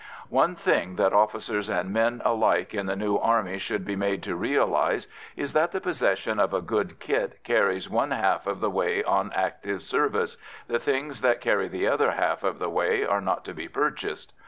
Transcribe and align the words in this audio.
One 0.29 0.55
thing 0.55 0.95
that 0.95 1.13
officers 1.13 1.69
and 1.69 1.93
men 1.93 2.23
alike 2.25 2.73
in 2.73 2.87
the 2.87 2.95
new 2.95 3.17
army 3.17 3.59
should 3.59 3.85
be 3.85 3.95
made 3.95 4.23
to 4.23 4.35
realise 4.35 5.07
is 5.35 5.53
that 5.53 5.73
the 5.73 5.79
possession 5.79 6.39
of 6.39 6.55
a 6.55 6.61
good 6.63 6.99
kit 6.99 7.37
carries 7.43 7.87
one 7.87 8.09
half 8.09 8.47
of 8.47 8.61
the 8.61 8.71
way 8.71 9.03
on 9.03 9.31
active 9.35 9.83
service 9.83 10.37
the 10.67 10.79
things 10.79 11.21
that 11.21 11.39
carry 11.39 11.67
the 11.67 11.87
other 11.87 12.13
half 12.13 12.41
of 12.43 12.57
the 12.57 12.67
way 12.67 13.05
are 13.05 13.21
not 13.21 13.45
to 13.45 13.53
be 13.53 13.67
purchased. 13.67 14.33